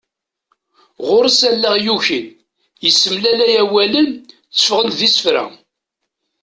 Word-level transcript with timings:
Ɣur-s 1.07 1.41
allaɣ 1.49 1.75
yukin, 1.85 2.27
yessemlalay 2.83 3.53
awalen 3.63 4.07
tteffɣen-d 4.15 4.93
d 4.99 5.01
isefra. 5.07 5.45